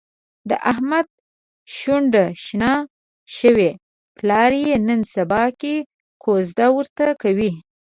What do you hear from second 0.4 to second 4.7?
د احمد شونډه شنه شوې، پلار